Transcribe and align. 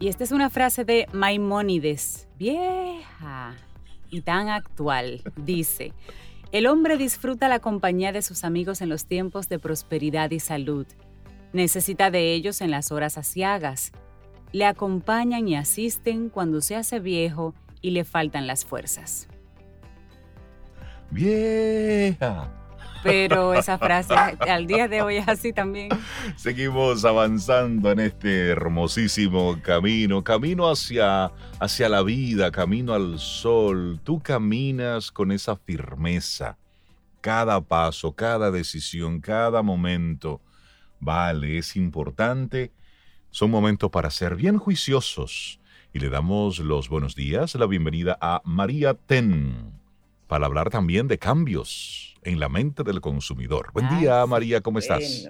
Y 0.00 0.08
esta 0.08 0.22
es 0.24 0.32
una 0.32 0.48
frase 0.48 0.84
de 0.84 1.06
Maimónides, 1.12 2.28
vieja 2.38 3.56
y 4.10 4.20
tan 4.20 4.48
actual. 4.48 5.22
Dice, 5.36 5.92
el 6.52 6.66
hombre 6.66 6.96
disfruta 6.96 7.48
la 7.48 7.58
compañía 7.58 8.12
de 8.12 8.22
sus 8.22 8.44
amigos 8.44 8.80
en 8.80 8.88
los 8.88 9.06
tiempos 9.06 9.48
de 9.48 9.58
prosperidad 9.58 10.30
y 10.30 10.38
salud. 10.38 10.86
Necesita 11.52 12.10
de 12.10 12.32
ellos 12.32 12.60
en 12.60 12.70
las 12.70 12.92
horas 12.92 13.18
asiagas. 13.18 13.92
Le 14.52 14.66
acompañan 14.66 15.48
y 15.48 15.56
asisten 15.56 16.28
cuando 16.28 16.60
se 16.60 16.76
hace 16.76 17.00
viejo 17.00 17.54
y 17.82 17.90
le 17.90 18.04
faltan 18.04 18.46
las 18.46 18.64
fuerzas. 18.64 19.28
Vieja. 21.10 22.52
Pero 23.02 23.54
esa 23.54 23.78
frase 23.78 24.14
al 24.14 24.66
día 24.66 24.88
de 24.88 25.02
hoy 25.02 25.16
es 25.16 25.28
así 25.28 25.52
también. 25.52 25.90
Seguimos 26.36 27.04
avanzando 27.04 27.90
en 27.92 28.00
este 28.00 28.48
hermosísimo 28.48 29.60
camino, 29.62 30.24
camino 30.24 30.68
hacia, 30.68 31.30
hacia 31.60 31.88
la 31.88 32.02
vida, 32.02 32.50
camino 32.50 32.94
al 32.94 33.18
sol. 33.18 34.00
Tú 34.04 34.20
caminas 34.20 35.10
con 35.12 35.32
esa 35.32 35.56
firmeza. 35.56 36.56
Cada 37.20 37.60
paso, 37.60 38.12
cada 38.12 38.50
decisión, 38.50 39.20
cada 39.20 39.62
momento 39.62 40.40
vale, 41.00 41.58
es 41.58 41.76
importante. 41.76 42.72
Son 43.30 43.50
momentos 43.50 43.90
para 43.90 44.10
ser 44.10 44.36
bien 44.36 44.58
juiciosos. 44.58 45.60
Y 45.92 46.00
le 46.00 46.10
damos 46.10 46.58
los 46.58 46.88
buenos 46.88 47.14
días, 47.14 47.54
la 47.54 47.66
bienvenida 47.66 48.18
a 48.20 48.42
María 48.44 48.94
Ten, 48.94 49.72
para 50.28 50.46
hablar 50.46 50.70
también 50.70 51.08
de 51.08 51.18
cambios 51.18 52.14
en 52.22 52.38
la 52.38 52.48
mente 52.48 52.84
del 52.84 53.00
consumidor. 53.00 53.72
Buen 53.72 53.88
día, 53.98 54.24
María, 54.26 54.60
¿cómo 54.60 54.78
estás? 54.78 55.28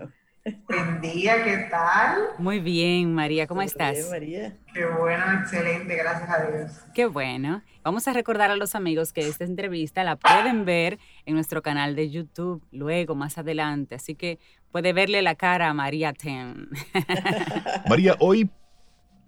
Buen 0.66 1.00
día, 1.00 1.44
¿qué 1.44 1.68
tal? 1.70 2.18
Muy 2.38 2.58
bien, 2.58 3.14
María, 3.14 3.46
¿cómo 3.46 3.62
estás? 3.62 3.94
Bien, 3.94 4.10
María. 4.10 4.56
Qué 4.74 4.86
bueno, 4.86 5.24
excelente, 5.40 5.94
gracias 5.94 6.30
a 6.30 6.50
Dios. 6.50 6.72
Qué 6.94 7.06
bueno. 7.06 7.62
Vamos 7.84 8.08
a 8.08 8.12
recordar 8.12 8.50
a 8.50 8.56
los 8.56 8.74
amigos 8.74 9.12
que 9.12 9.20
esta 9.20 9.44
entrevista 9.44 10.02
la 10.04 10.16
pueden 10.16 10.64
ver 10.64 10.98
en 11.26 11.34
nuestro 11.34 11.62
canal 11.62 11.94
de 11.94 12.10
YouTube 12.10 12.62
luego, 12.72 13.14
más 13.14 13.38
adelante. 13.38 13.94
Así 13.94 14.14
que 14.14 14.38
puede 14.72 14.92
verle 14.92 15.22
la 15.22 15.36
cara 15.36 15.68
a 15.68 15.74
María 15.74 16.12
Ten. 16.12 16.70
María, 17.88 18.16
hoy 18.18 18.50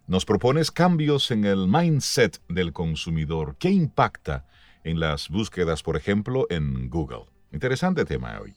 nos 0.07 0.25
propones 0.25 0.71
cambios 0.71 1.31
en 1.31 1.45
el 1.45 1.69
mindset 1.69 2.41
del 2.49 2.73
consumidor. 2.73 3.57
¿Qué 3.59 3.71
impacta 3.71 4.47
en 4.85 5.01
las 5.01 5.29
búsquedas, 5.29 5.83
por 5.83 5.97
ejemplo, 5.97 6.47
en 6.51 6.89
Google? 6.89 7.27
Interesante 7.53 8.05
tema 8.05 8.41
hoy. 8.41 8.55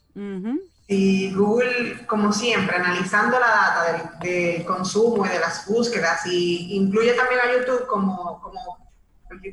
Y 0.88 1.34
Google, 1.34 2.06
como 2.06 2.32
siempre, 2.32 2.76
analizando 2.76 3.40
la 3.40 3.48
data 3.48 4.20
del, 4.22 4.66
consumo 4.66 5.26
y 5.26 5.30
de 5.30 5.40
las 5.40 5.66
búsquedas, 5.68 6.26
y 6.28 6.76
incluye 6.76 7.14
también 7.14 7.40
a 7.40 7.54
YouTube 7.54 7.88
como, 7.88 8.40
como 8.42 8.78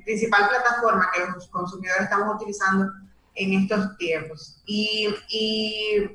principal 0.05 0.49
plataforma 0.49 1.11
que 1.15 1.21
los 1.33 1.49
consumidores 1.49 2.03
estamos 2.03 2.37
utilizando 2.37 2.93
en 3.35 3.63
estos 3.63 3.97
tiempos. 3.97 4.63
Y, 4.67 5.09
y 5.29 6.11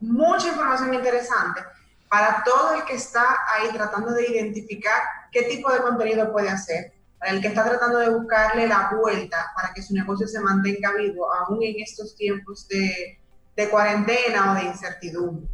mucha 0.00 0.48
información 0.48 0.94
interesante 0.94 1.60
para 2.08 2.42
todo 2.44 2.74
el 2.74 2.84
que 2.84 2.94
está 2.94 3.38
ahí 3.54 3.68
tratando 3.72 4.12
de 4.12 4.30
identificar 4.30 5.02
qué 5.30 5.42
tipo 5.42 5.70
de 5.72 5.80
contenido 5.80 6.32
puede 6.32 6.48
hacer 6.48 6.92
el 7.26 7.40
que 7.40 7.48
está 7.48 7.64
tratando 7.64 7.98
de 7.98 8.10
buscarle 8.10 8.66
la 8.66 8.90
vuelta 8.98 9.52
para 9.54 9.72
que 9.74 9.82
su 9.82 9.94
negocio 9.94 10.26
se 10.26 10.40
mantenga 10.40 10.92
vivo, 10.94 11.26
aún 11.34 11.62
en 11.62 11.80
estos 11.80 12.16
tiempos 12.16 12.66
de, 12.68 13.18
de 13.56 13.68
cuarentena 13.68 14.52
o 14.52 14.54
de 14.54 14.64
incertidumbre. 14.64 15.48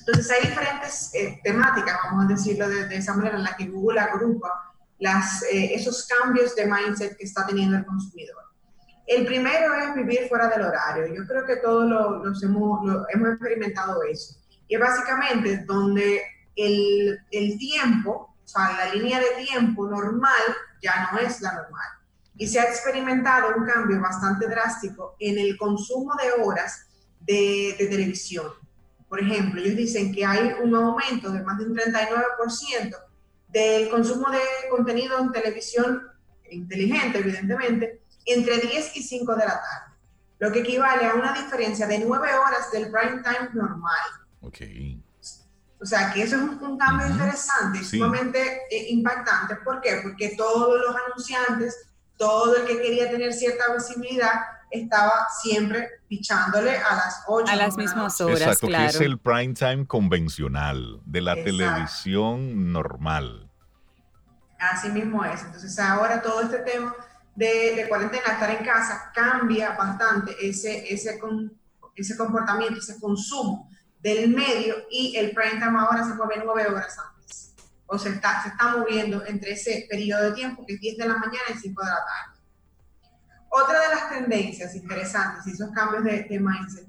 Entonces 0.00 0.30
hay 0.30 0.48
diferentes 0.48 1.14
eh, 1.14 1.40
temáticas, 1.44 1.98
vamos 2.04 2.24
a 2.24 2.28
decirlo 2.28 2.68
de, 2.68 2.96
esa 2.96 3.14
manera, 3.14 3.36
en 3.36 3.44
la 3.44 3.56
que 3.56 3.66
Google 3.66 4.00
agrupa 4.00 4.72
las, 4.98 5.42
eh, 5.44 5.74
esos 5.74 6.06
cambios 6.06 6.54
de 6.56 6.66
mindset 6.66 7.16
que 7.16 7.24
está 7.24 7.46
teniendo 7.46 7.76
el 7.76 7.84
consumidor. 7.84 8.36
El 9.06 9.26
primero 9.26 9.74
es 9.74 9.94
vivir 9.94 10.28
fuera 10.28 10.48
del 10.48 10.62
horario. 10.62 11.14
Yo 11.14 11.26
creo 11.26 11.44
que 11.44 11.56
todos 11.56 11.88
lo, 11.88 12.22
hemos, 12.24 12.84
lo, 12.84 13.06
hemos 13.08 13.28
experimentado 13.30 14.02
eso. 14.04 14.36
Y 14.68 14.74
es 14.76 14.80
básicamente 14.80 15.64
donde 15.66 16.22
el, 16.54 17.18
el 17.30 17.58
tiempo, 17.58 18.36
sea, 18.52 18.72
la 18.72 18.94
línea 18.94 19.20
de 19.20 19.44
tiempo 19.44 19.86
normal 19.86 20.42
ya 20.82 21.10
no 21.12 21.18
es 21.18 21.40
la 21.40 21.52
normal. 21.52 21.88
Y 22.36 22.46
se 22.46 22.58
ha 22.58 22.64
experimentado 22.64 23.54
un 23.56 23.66
cambio 23.66 24.00
bastante 24.00 24.48
drástico 24.48 25.16
en 25.18 25.38
el 25.38 25.56
consumo 25.58 26.14
de 26.14 26.42
horas 26.42 26.86
de, 27.20 27.76
televisión. 27.78 28.46
Por 29.08 29.20
ejemplo, 29.20 29.60
ellos 29.60 29.76
dicen 29.76 30.12
que 30.12 30.24
hay 30.24 30.54
un 30.62 30.74
aumento 30.74 31.30
de 31.30 31.42
más 31.42 31.58
de 31.58 31.66
un 31.66 31.76
39% 31.76 32.96
del 33.48 33.88
consumo 33.88 34.30
de 34.30 34.40
contenido 34.70 35.18
en 35.18 35.32
televisión 35.32 36.02
inteligente, 36.50 37.18
evidentemente, 37.18 38.02
entre 38.24 38.58
10 38.58 38.96
y 38.96 39.02
5 39.02 39.34
de 39.34 39.44
la 39.44 39.60
tarde, 39.60 39.94
lo 40.38 40.52
que 40.52 40.60
equivale 40.60 41.06
a 41.06 41.14
una 41.14 41.32
diferencia 41.32 41.86
de 41.86 41.98
9 41.98 42.28
horas 42.34 42.70
del 42.72 42.90
prime 42.90 43.22
time 43.22 43.50
normal. 43.54 43.98
Okay. 44.40 44.89
O 45.82 45.86
sea, 45.86 46.12
que 46.12 46.22
eso 46.22 46.36
es 46.36 46.42
un, 46.42 46.76
cambio 46.76 47.06
interesante, 47.06 47.82
sumamente 47.82 48.62
eh, 48.70 48.90
impactante. 48.90 49.56
¿Por 49.56 49.80
qué? 49.80 50.00
Porque 50.02 50.34
todos 50.36 50.78
los 50.78 50.94
anunciantes, 51.06 51.88
todo 52.18 52.54
el 52.56 52.66
que 52.66 52.82
quería 52.82 53.10
tener 53.10 53.32
cierta 53.32 53.72
visibilidad, 53.72 54.32
estaba 54.70 55.26
siempre 55.42 55.88
pichándole 56.06 56.76
a 56.76 56.94
las 56.94 57.24
8. 57.26 57.50
A 57.50 57.56
las 57.56 57.76
mismas 57.78 58.20
horas, 58.20 58.40
Exacto, 58.40 58.66
que 58.66 58.86
es 58.86 59.00
el 59.00 59.18
prime 59.18 59.54
time 59.54 59.86
convencional 59.86 61.00
de 61.06 61.20
la 61.22 61.34
televisión 61.34 62.72
normal. 62.72 63.50
Así 64.58 64.90
mismo 64.90 65.24
es. 65.24 65.42
Entonces 65.42 65.78
ahora 65.78 66.20
todo 66.20 66.42
este 66.42 66.58
tema 66.58 66.94
de, 67.34 67.74
de 67.74 67.88
cuarentena, 67.88 68.32
estar 68.32 68.50
en 68.50 68.64
casa, 68.64 69.10
cambia 69.14 69.74
bastante 69.76 70.36
ese, 70.46 70.92
ese, 70.92 71.18
ese 71.96 72.16
comportamiento, 72.18 72.78
ese 72.78 73.00
consumo 73.00 73.69
del 74.02 74.28
medio 74.30 74.76
y 74.90 75.16
el 75.16 75.32
prime 75.32 75.60
time 75.60 75.78
ahora 75.78 76.04
se 76.04 76.14
mueve 76.14 76.42
nueve 76.44 76.66
horas 76.66 76.96
antes. 76.98 77.54
O 77.86 77.98
se 77.98 78.10
está, 78.10 78.42
se 78.42 78.50
está 78.50 78.76
moviendo 78.76 79.24
entre 79.26 79.52
ese 79.52 79.86
periodo 79.88 80.30
de 80.30 80.32
tiempo 80.32 80.64
que 80.64 80.74
es 80.74 80.80
10 80.80 80.98
de 80.98 81.08
la 81.08 81.16
mañana 81.16 81.44
y 81.52 81.58
5 81.58 81.82
de 81.82 81.90
la 81.90 81.96
tarde. 81.96 82.40
Otra 83.50 83.80
de 83.80 83.88
las 83.88 84.08
tendencias 84.10 84.74
interesantes 84.76 85.46
y 85.46 85.50
esos 85.50 85.70
cambios 85.72 86.04
de, 86.04 86.22
de 86.22 86.38
mindset 86.38 86.86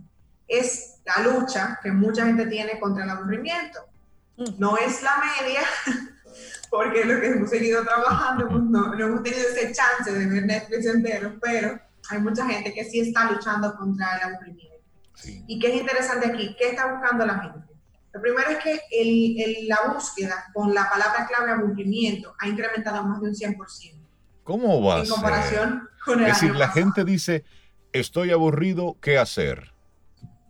es 0.48 1.00
la 1.06 1.24
lucha 1.24 1.80
que 1.82 1.92
mucha 1.92 2.26
gente 2.26 2.46
tiene 2.46 2.80
contra 2.80 3.04
el 3.04 3.10
aburrimiento. 3.10 3.80
Mm. 4.38 4.60
No 4.60 4.78
es 4.78 5.02
la 5.02 5.16
media, 5.18 5.62
porque 6.70 7.06
lo 7.06 7.20
que 7.20 7.28
hemos 7.28 7.50
seguido 7.50 7.84
trabajando, 7.84 8.48
pues 8.48 8.64
no, 8.64 8.94
no, 8.94 9.06
hemos 9.06 9.24
tenido 9.24 9.48
ese 9.50 9.74
chance 9.74 10.12
de 10.12 10.26
ver 10.26 10.46
Netflix 10.46 10.86
entero, 10.86 11.38
pero 11.42 11.80
hay 12.10 12.20
mucha 12.20 12.46
gente 12.46 12.74
que 12.74 12.84
sí 12.84 13.00
está 13.00 13.32
luchando 13.32 13.76
contra 13.76 14.18
el 14.18 14.34
aburrimiento. 14.34 14.71
¿Y 15.26 15.60
qué 15.60 15.74
es 15.74 15.82
interesante 15.82 16.28
aquí? 16.28 16.56
¿Qué 16.58 16.70
está 16.70 16.92
buscando 16.92 17.26
la 17.26 17.40
gente? 17.40 17.72
Lo 18.14 18.22
primero 18.22 18.50
es 18.50 18.58
que 18.58 18.80
el, 18.92 19.68
la 19.68 19.94
búsqueda 19.94 20.46
con 20.54 20.74
la 20.74 20.90
palabra 20.90 21.28
clave 21.28 21.52
aburrimiento 21.52 22.36
ha 22.40 22.48
incrementado 22.48 23.04
más 23.04 23.22
de 23.22 23.30
un 23.30 23.36
100%. 23.36 23.96
¿Cómo 24.44 24.84
va 24.84 25.00
En 25.00 25.08
comparación 25.08 25.88
con 26.04 26.20
el 26.20 26.28
Es 26.28 26.42
decir, 26.42 26.56
la 26.56 26.70
gente 26.70 27.06
dice, 27.06 27.46
estoy 27.94 28.32
aburrido, 28.32 28.98
¿qué 29.00 29.18
hacer? 29.18 29.74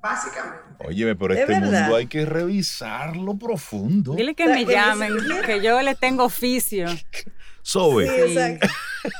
Básicamente. 0.01 0.70
Óyeme, 0.85 1.15
pero 1.15 1.33
este 1.33 1.59
mundo 1.59 1.95
hay 1.95 2.07
que 2.07 2.25
revisarlo 2.25 3.37
profundo. 3.37 4.13
Dile 4.13 4.35
que 4.35 4.47
me 4.47 4.65
llamen, 4.65 5.13
que 5.45 5.61
yo 5.61 5.81
le 5.81 5.95
tengo 5.95 6.25
oficio. 6.25 6.87
Sobe. 7.61 8.07
Sí, 8.07 8.33
exacto. 8.33 8.67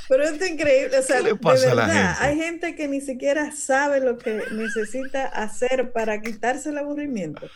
Pero 0.10 0.24
es 0.24 0.50
increíble. 0.50 0.98
O 0.98 1.04
sea, 1.04 1.18
¿Qué 1.18 1.24
le 1.24 1.36
pasa 1.36 1.69
de 1.69 1.75
verdad, 1.75 1.84
a 1.84 1.88
la 1.88 1.94
gente? 1.94 2.25
hay 2.25 2.38
gente 2.38 2.75
que 2.75 2.88
ni 2.88 3.02
siquiera 3.02 3.52
sabe 3.52 4.00
lo 4.00 4.18
que 4.18 4.44
necesita 4.52 5.28
hacer 5.28 5.92
para 5.92 6.22
quitarse 6.22 6.69
el 6.69 6.78
aburrimiento. 6.80 7.48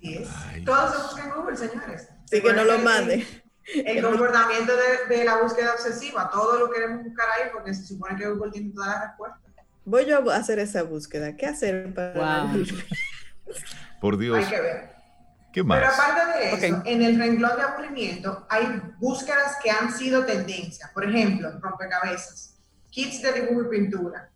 Sí, 0.00 0.24
Todo 0.64 0.90
se 0.90 1.02
busca 1.02 1.24
en 1.24 1.30
Google, 1.32 1.56
señores. 1.56 2.08
Sí, 2.30 2.40
que 2.40 2.52
no 2.52 2.64
lo 2.64 2.78
mande. 2.78 3.26
El, 3.74 4.02
comportamiento 4.02 4.72
de, 4.76 5.16
de, 5.16 5.24
la 5.24 5.42
búsqueda 5.42 5.72
obsesiva, 5.74 6.30
todo 6.30 6.58
lo 6.58 6.70
queremos 6.70 7.02
buscar 7.02 7.26
ahí 7.30 7.50
porque 7.52 7.74
se 7.74 7.84
supone 7.84 8.16
que 8.16 8.28
Google 8.28 8.52
tiene 8.52 8.72
todas 8.72 8.90
las 8.90 9.08
respuestas. 9.08 9.40
Voy 9.84 10.04
yo 10.04 10.30
a 10.30 10.36
hacer 10.36 10.58
esa 10.58 10.82
búsqueda. 10.82 11.36
¿Qué 11.36 11.46
hacer 11.46 11.92
para 11.94 12.52
Por 14.00 14.18
Dios. 14.18 14.38
Hay 14.38 14.44
que 14.44 14.60
ver. 14.60 14.96
¿Qué 15.52 15.62
más? 15.62 15.78
Pero 15.78 15.90
aparte 15.90 16.38
de 16.38 16.66
eso, 16.66 16.82
en 16.84 17.02
el 17.02 17.18
renglón 17.18 17.56
de 17.56 17.62
aburrimiento 17.62 18.46
hay 18.50 18.82
búsquedas 18.98 19.56
que 19.62 19.70
han 19.70 19.90
sido 19.90 20.24
tendencia. 20.24 20.90
Por 20.92 21.08
ejemplo, 21.08 21.50
rompecabezas, 21.60 22.58
kits 22.90 23.22
de 23.22 23.32
dibujo 23.32 23.62
y 23.62 23.78
pintura, 23.78 24.30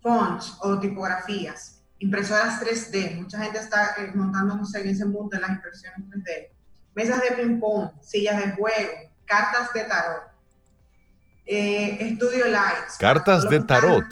fonts 0.00 0.56
o 0.60 0.78
tipografías, 0.78 1.82
impresoras 1.98 2.62
3D. 2.62 3.16
Mucha 3.16 3.38
gente 3.38 3.58
está 3.58 3.94
eh, 3.98 4.12
montando 4.14 4.54
en 4.54 4.88
ese 4.88 5.04
mundo 5.04 5.36
de 5.36 5.40
las 5.40 5.50
impresiones 5.50 6.00
3D. 6.08 6.48
Mesas 6.94 7.20
de 7.20 7.32
ping-pong, 7.32 7.90
sillas 8.00 8.42
de 8.42 8.52
juego, 8.52 8.92
cartas 9.26 9.72
de 9.72 9.84
tarot. 9.84 10.22
Eh, 11.46 11.98
estudio 12.00 12.46
lights. 12.46 12.96
Cartas 12.98 13.48
de 13.50 13.60
tarot. 13.60 14.06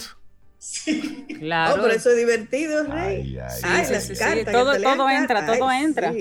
Sí. 0.62 1.26
Claro. 1.40 1.74
Oh, 1.74 1.82
pero 1.82 1.94
eso 1.94 2.10
es 2.10 2.16
divertido, 2.18 2.84
Rey. 2.84 3.36
Ay, 3.64 4.00
sí, 4.00 4.14
Todo, 4.44 4.80
todo 4.80 5.10
entra, 5.10 5.44
todo 5.44 5.72
entra. 5.72 6.12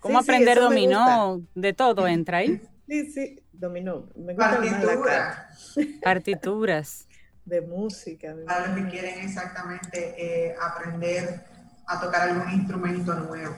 ¿Cómo 0.00 0.18
aprender 0.18 0.58
dominó? 0.58 1.42
De 1.54 1.74
todo 1.74 2.08
entra 2.08 2.38
ahí. 2.38 2.58
Sí, 2.88 3.12
sí, 3.12 3.42
dominó. 3.52 4.08
Me 4.16 4.32
gusta 4.32 4.62
Partituras. 6.02 7.06
De 7.44 7.60
música. 7.60 8.34
Para 8.46 8.68
los 8.68 8.76
que 8.78 8.88
quieren 8.88 9.26
exactamente 9.26 10.14
eh, 10.16 10.56
aprender 10.58 11.44
a 11.86 12.00
tocar 12.00 12.30
algún 12.30 12.50
instrumento 12.52 13.12
nuevo. 13.12 13.54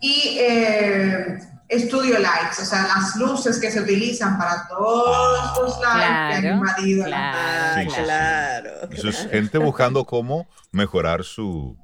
Y 0.00 0.38
eh, 0.38 1.38
estudio 1.68 2.18
lights, 2.18 2.60
o 2.60 2.64
sea, 2.64 2.86
las 2.86 3.16
luces 3.16 3.58
que 3.58 3.70
se 3.70 3.80
utilizan 3.80 4.38
para 4.38 4.68
todos 4.68 5.58
los 5.58 5.80
lights 5.80 6.40
que 6.40 6.48
han 6.48 6.58
invadido 6.58 7.04
claro, 7.04 7.90
la 7.90 8.04
Claro, 8.04 8.70
Eso 8.90 9.08
es 9.08 9.28
gente 9.30 9.58
buscando 9.58 10.04
cómo 10.04 10.48
mejorar 10.72 11.24
su, 11.24 11.76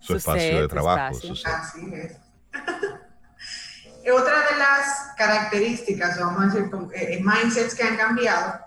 su, 0.00 0.16
espacio 0.16 0.62
de 0.62 0.68
trabajo. 0.68 1.16
Así 1.16 1.90
es. 1.92 2.16
Otra 4.12 4.34
de 4.50 4.56
las 4.56 5.14
características, 5.16 6.20
vamos 6.20 6.42
a 6.42 6.46
decir, 6.46 6.70
eh, 6.94 7.20
mindsets 7.24 7.74
que 7.74 7.82
han 7.82 7.96
cambiado, 7.96 8.60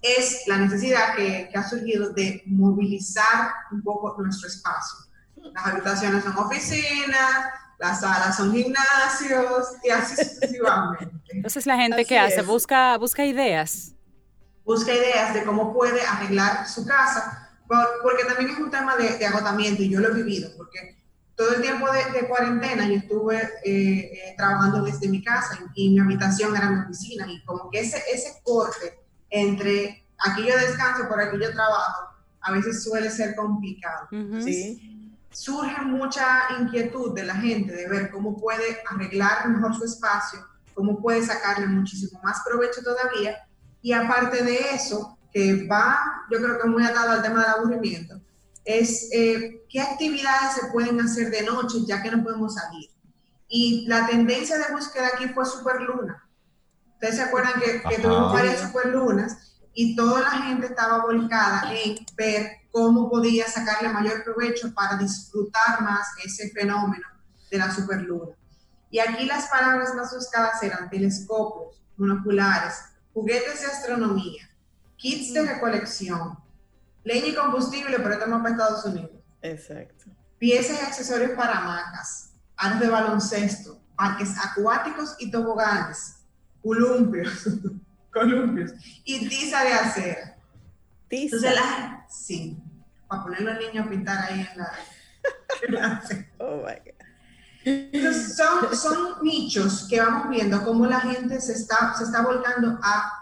es 0.00 0.46
la 0.46 0.58
necesidad 0.58 1.16
que, 1.16 1.48
que 1.50 1.58
ha 1.58 1.68
surgido 1.68 2.12
de 2.12 2.42
movilizar 2.46 3.52
un 3.72 3.82
poco 3.82 4.16
nuestro 4.22 4.48
espacio. 4.48 5.00
Las 5.52 5.66
habitaciones 5.66 6.22
son 6.22 6.36
oficinas, 6.36 7.50
las 7.80 8.00
salas 8.00 8.36
son 8.36 8.52
gimnasios 8.52 9.68
y 9.82 9.90
así 9.90 10.16
sucesivamente. 10.16 11.10
Entonces 11.30 11.66
la 11.66 11.76
gente 11.76 12.04
que 12.04 12.18
hace, 12.18 12.42
busca, 12.42 12.96
busca 12.98 13.24
ideas. 13.24 13.94
Busca 14.70 14.94
ideas 14.94 15.34
de 15.34 15.42
cómo 15.42 15.74
puede 15.74 16.00
arreglar 16.06 16.68
su 16.68 16.86
casa, 16.86 17.50
porque 17.66 18.24
también 18.24 18.50
es 18.50 18.58
un 18.58 18.70
tema 18.70 18.94
de, 18.96 19.26
agotamiento 19.26 19.82
y 19.82 19.90
yo 19.90 19.98
lo 19.98 20.10
he 20.10 20.14
vivido, 20.14 20.48
porque 20.56 20.96
todo 21.34 21.56
el 21.56 21.60
tiempo 21.60 21.86
de, 21.90 22.28
cuarentena 22.28 22.86
yo 22.86 22.94
estuve 22.94 23.36
eh, 23.36 23.50
eh, 23.64 24.34
trabajando 24.36 24.84
desde 24.84 25.08
mi 25.08 25.24
casa 25.24 25.58
y, 25.74 25.90
mi 25.90 25.98
habitación 25.98 26.54
era 26.56 26.70
mi 26.70 26.84
oficina 26.84 27.26
y 27.28 27.42
como 27.44 27.68
que 27.68 27.80
ese, 27.80 28.00
ese 28.12 28.40
corte 28.44 29.00
entre 29.28 30.06
aquí 30.18 30.46
yo 30.46 30.56
descanso, 30.56 31.08
por 31.08 31.20
aquí 31.20 31.36
yo 31.40 31.50
trabajo, 31.50 32.14
a 32.40 32.52
veces 32.52 32.84
suele 32.84 33.10
ser 33.10 33.34
complicado. 33.34 34.06
¿sí? 34.40 34.86
surge 35.32 35.80
mucha 35.82 36.60
inquietud 36.60 37.12
de 37.14 37.24
la 37.24 37.34
gente 37.34 37.72
de 37.72 37.88
ver 37.88 38.12
cómo 38.12 38.36
puede 38.36 38.82
arreglar 38.88 39.48
mejor 39.48 39.74
su 39.74 39.84
espacio, 39.84 40.40
cómo 40.74 41.00
puede 41.00 41.24
sacarle 41.24 41.66
muchísimo 41.66 42.20
más 42.22 42.42
provecho 42.44 42.82
todavía. 42.82 43.36
Y 43.82 43.92
aparte 43.92 44.42
de 44.44 44.58
eso, 44.74 45.18
que 45.32 45.66
va, 45.66 45.98
yo 46.30 46.38
creo 46.38 46.58
que 46.60 46.68
muy 46.68 46.84
atado 46.84 47.10
al 47.12 47.22
tema 47.22 47.40
del 47.42 47.52
aburrimiento, 47.52 48.20
es 48.64 49.08
eh, 49.12 49.64
qué 49.68 49.80
actividades 49.80 50.54
se 50.60 50.66
pueden 50.66 51.00
hacer 51.00 51.30
de 51.30 51.42
noche 51.42 51.78
ya 51.86 52.02
que 52.02 52.10
no 52.10 52.22
podemos 52.22 52.54
salir. 52.54 52.90
Y 53.48 53.86
la 53.88 54.06
tendencia 54.06 54.58
de 54.58 54.72
búsqueda 54.72 55.08
aquí 55.14 55.28
fue 55.28 55.44
superluna. 55.44 56.28
Ustedes 56.94 57.16
se 57.16 57.22
acuerdan 57.22 57.54
que, 57.60 57.82
que 57.88 58.02
tuvimos 58.02 58.32
varias 58.32 58.60
superlunas 58.60 59.56
y 59.72 59.96
toda 59.96 60.20
la 60.20 60.30
gente 60.30 60.66
estaba 60.66 61.02
volcada 61.02 61.72
en 61.74 61.96
ver 62.16 62.50
cómo 62.70 63.08
podía 63.08 63.48
sacarle 63.48 63.88
mayor 63.88 64.22
provecho 64.22 64.72
para 64.74 64.96
disfrutar 64.96 65.82
más 65.82 66.06
ese 66.24 66.50
fenómeno 66.50 67.06
de 67.50 67.58
la 67.58 67.74
superluna. 67.74 68.36
Y 68.90 68.98
aquí 68.98 69.24
las 69.24 69.46
palabras 69.46 69.94
más 69.94 70.14
buscadas 70.14 70.62
eran 70.62 70.90
telescopios, 70.90 71.82
monoculares, 71.96 72.74
juguetes 73.12 73.60
de 73.60 73.66
astronomía, 73.66 74.50
kits 74.96 75.32
de 75.32 75.42
recolección, 75.42 76.38
leña 77.04 77.26
y 77.28 77.34
combustible, 77.34 77.96
pero 77.98 78.12
estamos 78.12 78.42
para 78.42 78.54
Estados 78.54 78.84
Unidos. 78.84 79.10
Exacto. 79.42 80.06
Piezas 80.38 80.80
y 80.80 80.84
accesorios 80.84 81.32
para 81.32 81.58
hamacas, 81.58 82.32
aros 82.56 82.80
de 82.80 82.88
baloncesto, 82.88 83.80
parques 83.96 84.30
acuáticos 84.42 85.16
y 85.18 85.30
toboganes, 85.30 86.16
columpios, 86.62 87.48
columpios 88.12 88.72
y 89.04 89.28
tiza 89.28 89.64
de 89.64 89.72
acero. 89.72 90.20
Entonces, 91.10 91.54
la, 91.54 92.06
sí, 92.08 92.56
para 93.08 93.22
poner 93.24 93.40
a 93.40 93.42
los 93.42 93.58
niños 93.58 93.86
a 93.86 93.90
pintar 93.90 94.24
ahí 94.24 94.40
en 94.40 94.58
la... 94.58 94.72
oh 96.38 96.56
my 96.58 96.74
God. 96.84 96.99
Entonces, 97.64 98.36
son, 98.36 98.74
son 98.76 99.22
nichos 99.22 99.86
que 99.88 100.00
vamos 100.00 100.28
viendo 100.30 100.64
cómo 100.64 100.86
la 100.86 101.00
gente 101.00 101.40
se 101.40 101.52
está, 101.52 101.94
se 101.96 102.04
está 102.04 102.22
volcando 102.22 102.78
a 102.82 103.12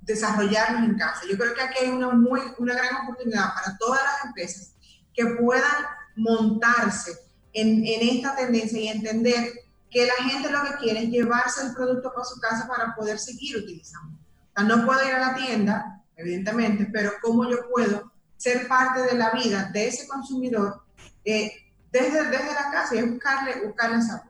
desarrollarlos 0.00 0.82
en 0.82 0.96
casa. 0.96 1.22
Yo 1.28 1.36
creo 1.36 1.54
que 1.54 1.62
aquí 1.62 1.84
hay 1.84 1.90
una, 1.90 2.10
muy, 2.10 2.40
una 2.58 2.74
gran 2.74 3.02
oportunidad 3.02 3.52
para 3.54 3.76
todas 3.76 4.00
las 4.02 4.24
empresas 4.26 4.72
que 5.12 5.26
puedan 5.26 5.84
montarse 6.16 7.12
en, 7.52 7.84
en 7.84 8.16
esta 8.16 8.36
tendencia 8.36 8.80
y 8.80 8.88
entender 8.88 9.52
que 9.90 10.06
la 10.06 10.28
gente 10.28 10.50
lo 10.50 10.62
que 10.62 10.76
quiere 10.76 11.04
es 11.04 11.10
llevarse 11.10 11.66
el 11.66 11.74
producto 11.74 12.12
para 12.12 12.24
su 12.24 12.40
casa 12.40 12.66
para 12.68 12.94
poder 12.94 13.18
seguir 13.18 13.56
utilizando. 13.56 14.16
O 14.16 14.60
sea, 14.60 14.64
no 14.64 14.86
puedo 14.86 15.06
ir 15.06 15.14
a 15.14 15.32
la 15.32 15.34
tienda, 15.34 16.02
evidentemente, 16.16 16.88
pero 16.92 17.12
cómo 17.22 17.48
yo 17.48 17.68
puedo 17.70 18.12
ser 18.36 18.68
parte 18.68 19.02
de 19.02 19.14
la 19.14 19.30
vida 19.30 19.70
de 19.72 19.88
ese 19.88 20.06
consumidor 20.06 20.82
eh, 21.24 21.50
desde, 22.02 22.30
desde 22.30 22.54
la 22.54 22.70
casa 22.70 22.96
y 22.96 23.02
buscarle, 23.02 23.66
buscarle 23.66 23.98
esa 23.98 24.24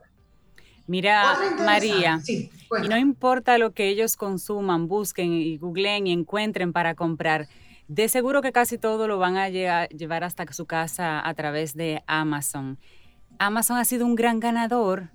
Mira, 0.87 1.37
María, 1.65 2.21
y 2.29 2.89
no 2.89 2.97
importa 2.97 3.59
lo 3.59 3.73
que 3.73 3.89
ellos 3.89 4.17
consuman, 4.17 4.87
busquen 4.87 5.33
y 5.33 5.59
googleen 5.59 6.07
y 6.07 6.13
encuentren 6.13 6.73
para 6.73 6.95
comprar, 6.95 7.49
de 7.89 8.09
seguro 8.09 8.41
que 8.41 8.53
casi 8.53 8.79
todo 8.79 9.09
lo 9.09 9.19
van 9.19 9.37
a 9.37 9.49
llevar 9.49 10.23
hasta 10.23 10.51
su 10.53 10.67
casa 10.67 11.27
a 11.27 11.35
través 11.35 11.75
de 11.75 12.05
Amazon. 12.07 12.79
Amazon 13.41 13.79
ha 13.79 13.85
sido 13.85 14.07
un 14.07 14.15
gran 14.15 14.39
ganador 14.39 15.09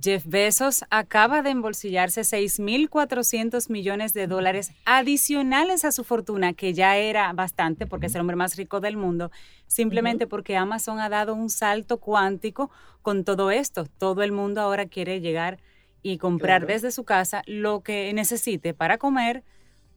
Jeff 0.00 0.24
Bezos 0.26 0.84
acaba 0.90 1.42
de 1.42 1.50
embolsillarse 1.50 2.20
6.400 2.20 3.68
millones 3.68 4.14
de 4.14 4.26
dólares 4.26 4.72
adicionales 4.84 5.84
a 5.84 5.92
su 5.92 6.04
fortuna, 6.04 6.52
que 6.52 6.72
ya 6.72 6.96
era 6.96 7.32
bastante 7.32 7.86
porque 7.86 8.06
es 8.06 8.14
el 8.14 8.20
hombre 8.20 8.36
más 8.36 8.56
rico 8.56 8.80
del 8.80 8.96
mundo, 8.96 9.30
simplemente 9.66 10.26
porque 10.26 10.56
Amazon 10.56 11.00
ha 11.00 11.08
dado 11.08 11.34
un 11.34 11.50
salto 11.50 11.98
cuántico 11.98 12.70
con 13.02 13.24
todo 13.24 13.50
esto. 13.50 13.86
Todo 13.86 14.22
el 14.22 14.30
mundo 14.30 14.60
ahora 14.60 14.86
quiere 14.86 15.20
llegar 15.20 15.58
y 16.02 16.18
comprar 16.18 16.66
desde 16.66 16.92
su 16.92 17.04
casa 17.04 17.42
lo 17.46 17.80
que 17.80 18.12
necesite 18.12 18.74
para 18.74 18.98
comer, 18.98 19.42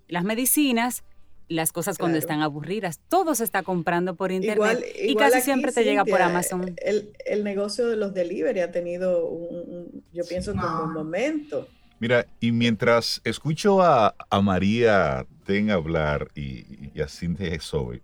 las 0.07 0.23
medicinas, 0.23 1.03
las 1.51 1.71
cosas 1.71 1.97
cuando 1.97 2.17
están 2.17 2.41
aburridas. 2.41 2.99
Todo 3.09 3.35
se 3.35 3.43
está 3.43 3.63
comprando 3.63 4.15
por 4.15 4.31
internet 4.31 4.83
y 5.01 5.15
casi 5.15 5.41
siempre 5.41 5.71
te 5.71 5.83
llega 5.83 6.05
por 6.05 6.21
Amazon. 6.21 6.75
El, 6.77 7.43
negocio 7.43 7.87
de 7.87 7.97
los 7.97 8.13
delivery 8.13 8.61
ha 8.61 8.71
tenido, 8.71 9.27
un, 9.27 10.03
yo 10.13 10.23
pienso, 10.27 10.53
como 10.53 10.83
un 10.83 10.93
momento. 10.93 11.67
Mira, 11.99 12.25
y 12.39 12.51
mientras 12.51 13.21
escucho 13.23 13.81
a, 13.81 14.15
María 14.41 15.25
Ten 15.45 15.69
hablar 15.69 16.29
y, 16.35 16.99
a 16.99 17.07
Cintia 17.07 17.59
Sobe, 17.59 18.01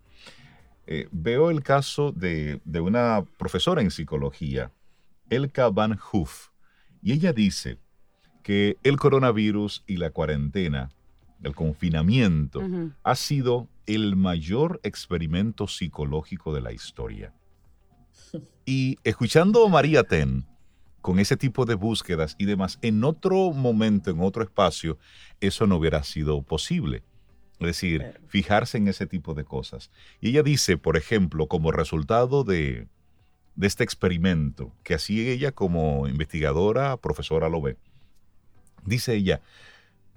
eh, 0.85 1.07
veo 1.11 1.49
el 1.49 1.63
caso 1.63 2.11
de, 2.11 2.59
de, 2.65 2.79
una 2.79 3.25
profesora 3.37 3.81
en 3.81 3.91
psicología, 3.91 4.71
Elka 5.29 5.69
Van 5.69 5.97
Hoof, 5.97 6.49
y 7.01 7.13
ella 7.13 7.33
dice 7.33 7.77
que 8.43 8.77
el 8.83 8.97
coronavirus 8.97 9.83
y 9.87 9.97
la 9.97 10.11
cuarentena 10.11 10.89
el 11.43 11.55
confinamiento, 11.55 12.61
ha 13.03 13.15
sido 13.15 13.67
el 13.85 14.15
mayor 14.15 14.79
experimento 14.83 15.67
psicológico 15.67 16.53
de 16.53 16.61
la 16.61 16.73
historia. 16.73 17.33
Y 18.69 18.97
escuchando 19.05 19.65
a 19.65 19.69
María 19.69 20.03
Ten, 20.03 20.45
con 20.99 21.19
ese 21.19 21.37
tipo 21.37 21.65
de 21.65 21.75
búsquedas 21.75 22.35
y 22.37 22.43
demás, 22.43 22.79
en 22.81 23.01
otro 23.05 23.51
momento, 23.51 24.11
en 24.11 24.19
otro 24.19 24.43
espacio, 24.43 24.97
eso 25.39 25.65
no 25.65 25.77
hubiera 25.77 26.03
sido 26.03 26.41
posible. 26.41 27.01
Es 27.59 27.67
decir, 27.67 28.19
fijarse 28.27 28.77
en 28.77 28.89
ese 28.89 29.07
tipo 29.07 29.33
de 29.33 29.45
cosas. 29.45 29.89
Y 30.19 30.31
ella 30.31 30.43
dice, 30.43 30.77
por 30.77 30.97
ejemplo, 30.97 31.47
como 31.47 31.71
resultado 31.71 32.43
de, 32.43 32.87
de 33.55 33.67
este 33.67 33.85
experimento 33.85 34.73
que 34.83 34.95
hacía 34.95 35.31
ella 35.31 35.53
como 35.53 36.07
investigadora, 36.09 36.97
profesora 36.97 37.47
lo 37.47 37.61
ve, 37.61 37.77
dice 38.85 39.15
ella, 39.15 39.41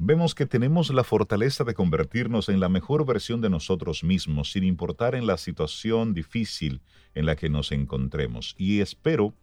vemos 0.02 0.35
que 0.35 0.47
tenemos 0.47 0.88
la 0.88 1.04
fortaleza 1.04 1.62
de 1.62 1.75
convertirnos 1.75 2.49
en 2.49 2.59
la 2.59 2.71
mejor 2.71 3.04
versión 3.04 3.42
de 3.42 3.50
nosotros 3.50 4.02
mismos, 4.02 4.50
sin 4.50 4.64
importar 4.64 5.14
en 5.14 5.26
la 5.26 5.37
situación 5.37 6.14
difícil 6.14 6.80
en 7.14 7.26
la 7.26 7.37
que 7.37 7.50
nos 7.50 7.71
encontremos. 7.71 8.54
Y 8.57 8.80
espero 8.80 9.35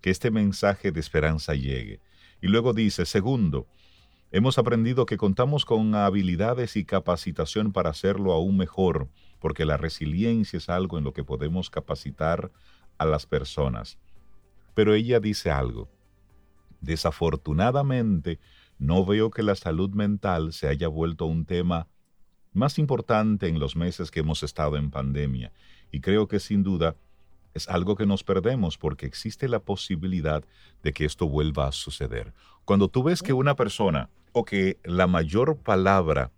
que 0.00 0.10
este 0.10 0.30
mensaje 0.30 0.92
de 0.92 1.00
esperanza 1.00 1.56
llegue. 1.56 2.00
Y 2.40 2.46
luego 2.46 2.72
dice, 2.72 3.04
segundo, 3.04 3.66
hemos 4.30 4.58
aprendido 4.58 5.06
que 5.06 5.16
contamos 5.16 5.64
con 5.64 5.96
habilidades 5.96 6.76
y 6.76 6.84
capacitación 6.84 7.72
para 7.72 7.90
hacerlo 7.90 8.32
aún 8.32 8.56
mejor, 8.56 9.08
porque 9.40 9.64
la 9.64 9.76
resiliencia 9.76 10.58
es 10.58 10.68
algo 10.68 10.98
en 10.98 11.04
lo 11.04 11.12
que 11.12 11.24
podemos 11.24 11.68
capacitar 11.68 12.52
a 12.96 13.06
las 13.06 13.26
personas. 13.26 13.98
Pero 14.72 14.94
ella 14.94 15.18
dice 15.18 15.50
algo. 15.50 15.90
Desafortunadamente, 16.80 18.38
no 18.78 19.04
veo 19.04 19.30
que 19.30 19.42
la 19.42 19.54
salud 19.54 19.90
mental 19.90 20.52
se 20.52 20.68
haya 20.68 20.88
vuelto 20.88 21.26
un 21.26 21.44
tema 21.44 21.88
más 22.52 22.78
importante 22.78 23.48
en 23.48 23.58
los 23.58 23.76
meses 23.76 24.10
que 24.10 24.20
hemos 24.20 24.42
estado 24.42 24.76
en 24.76 24.90
pandemia. 24.90 25.52
Y 25.92 26.00
creo 26.00 26.26
que 26.26 26.40
sin 26.40 26.62
duda 26.62 26.96
es 27.54 27.68
algo 27.68 27.96
que 27.96 28.06
nos 28.06 28.22
perdemos 28.22 28.76
porque 28.76 29.06
existe 29.06 29.48
la 29.48 29.60
posibilidad 29.60 30.44
de 30.82 30.92
que 30.92 31.04
esto 31.04 31.28
vuelva 31.28 31.68
a 31.68 31.72
suceder. 31.72 32.32
Cuando 32.64 32.88
tú 32.88 33.02
ves 33.02 33.22
que 33.22 33.32
una 33.32 33.54
persona 33.54 34.10
o 34.32 34.44
que 34.44 34.78
la 34.84 35.06
mayor 35.06 35.56
palabra 35.56 36.30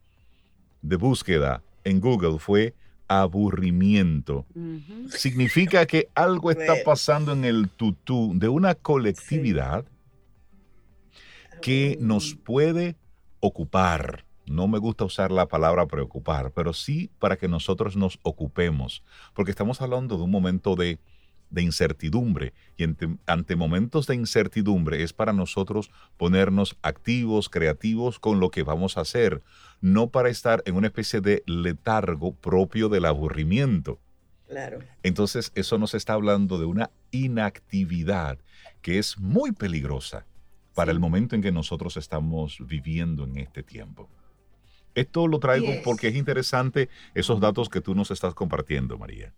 de 0.83 0.97
búsqueda 0.97 1.63
en 1.85 2.01
Google 2.01 2.39
fue 2.39 2.75
aburrimiento, 3.09 4.45
significa 5.09 5.87
que 5.87 6.09
algo 6.15 6.51
está 6.51 6.75
pasando 6.85 7.33
en 7.33 7.45
el 7.45 7.69
tutú 7.69 8.33
de 8.35 8.49
una 8.49 8.75
colectividad 8.75 9.85
que 11.61 11.97
nos 12.01 12.35
puede 12.35 12.97
ocupar. 13.41 14.25
No 14.47 14.67
me 14.67 14.79
gusta 14.79 15.05
usar 15.05 15.31
la 15.31 15.47
palabra 15.47 15.87
preocupar, 15.87 16.53
pero 16.53 16.73
sí 16.73 17.11
para 17.19 17.37
que 17.37 17.49
nosotros 17.49 17.97
nos 17.97 18.19
ocupemos, 18.23 19.03
porque 19.35 19.51
estamos 19.51 19.83
hablando 19.83 20.17
de 20.17 20.23
un 20.23 20.31
momento 20.31 20.75
de, 20.75 20.99
incertidumbre 21.57 22.53
y 22.77 22.85
ante, 23.27 23.57
momentos 23.57 24.07
de 24.07 24.15
incertidumbre 24.15 25.03
es 25.03 25.13
para 25.13 25.33
nosotros 25.33 25.91
ponernos 26.17 26.77
activos, 26.83 27.49
creativos 27.49 28.19
con 28.19 28.39
lo 28.41 28.51
que 28.51 28.63
vamos 28.63 28.97
a 28.97 29.03
hacer, 29.03 29.43
no 29.81 30.09
para 30.09 30.29
estar 30.29 30.63
en 30.67 30.77
una 30.77 30.89
especie 30.89 31.21
de 31.21 31.43
letargo 31.47 32.33
propio 32.33 32.89
del 32.89 33.07
aburrimiento. 33.07 33.99
Claro. 34.47 34.79
Entonces, 35.03 35.53
eso 35.55 35.77
nos 35.77 35.95
está 35.95 36.15
hablando 36.15 36.59
de 36.59 36.65
una 36.65 36.91
inactividad 37.11 38.39
que 38.81 38.99
es 38.99 39.19
muy 39.19 39.53
peligrosa 39.53 40.25
para 40.79 40.93
el 40.93 41.01
momento 41.01 41.35
en 41.35 41.43
que 41.43 41.51
nosotros 41.51 41.97
estamos 41.97 42.59
viviendo 42.61 43.25
en 43.25 43.37
este 43.39 43.65
tiempo. 43.65 44.09
Esto 44.95 45.27
lo 45.27 45.41
traigo 45.41 45.73
porque 45.83 46.07
es 46.07 46.15
interesante 46.15 46.89
esos 47.15 47.41
datos 47.41 47.69
que 47.69 47.81
tú 47.81 47.97
nos 47.97 48.13
estás 48.13 48.33
compartiendo, 48.33 48.97
María. 48.97 49.35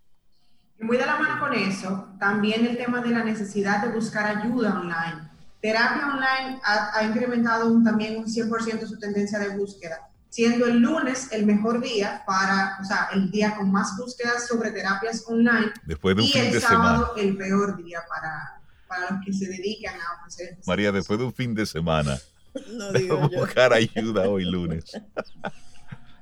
Muy 0.79 0.97
de 0.97 1.05
la 1.07 1.17
mano 1.17 1.39
con 1.39 1.51
eso, 1.55 2.09
también 2.19 2.67
el 2.67 2.77
tema 2.77 3.01
de 3.01 3.09
la 3.09 3.23
necesidad 3.23 3.81
de 3.81 3.89
buscar 3.91 4.37
ayuda 4.37 4.81
online. 4.81 5.31
Terapia 5.59 6.09
online 6.13 6.61
ha, 6.63 7.03
incrementado 7.05 7.75
también 7.83 8.19
un 8.19 8.25
100% 8.25 8.85
su 8.85 8.99
tendencia 8.99 9.39
de 9.39 9.57
búsqueda, 9.57 10.11
siendo 10.29 10.67
el 10.67 10.77
lunes 10.77 11.31
el 11.31 11.47
mejor 11.47 11.81
día 11.81 12.21
para, 12.27 12.77
o 12.79 12.85
sea, 12.85 13.09
el 13.13 13.31
día 13.31 13.55
con 13.55 13.71
más 13.71 13.97
búsquedas 13.97 14.47
sobre 14.47 14.69
terapias 14.69 15.25
online. 15.27 15.71
Después 15.87 16.15
de 16.15 16.21
un 16.21 16.27
y 16.27 16.31
fin 16.33 16.43
el 16.43 16.53
de 16.53 16.61
sábado 16.61 17.15
el 17.17 17.35
peor 17.35 17.83
día 17.83 18.01
para, 18.07 18.60
para 18.91 19.11
los 19.11 19.25
que 19.25 19.31
se 19.31 19.47
dedican 19.47 19.95
a 19.95 20.19
ofrecer. 20.19 20.57
María, 20.67 20.91
después 20.91 21.17
de 21.17 21.25
un 21.25 21.33
fin 21.33 21.55
de 21.55 21.65
semana, 21.65 22.19
no 22.67 23.29
buscar 23.29 23.73
ayuda 23.73 24.29
hoy 24.29 24.43
lunes. 24.45 24.85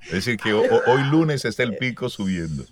Es 0.02 0.26
decir, 0.26 0.38
que 0.38 0.54
hoy 0.54 1.04
lunes 1.12 1.46
está 1.46 1.62
el 1.62 1.78
pico 1.78 2.10
subiendo. 2.10 2.64